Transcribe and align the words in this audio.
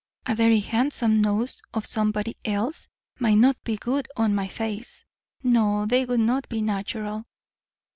A 0.25 0.33
very 0.33 0.61
handsome 0.61 1.21
nose 1.21 1.61
of 1.75 1.85
somebody 1.85 2.35
else 2.43 2.87
might 3.19 3.35
not 3.37 3.63
be 3.63 3.77
good 3.77 4.07
on 4.17 4.33
my 4.33 4.47
face. 4.47 5.05
No, 5.43 5.85
they 5.85 6.05
would 6.05 6.21
not 6.21 6.49
be 6.49 6.59
natural." 6.59 7.25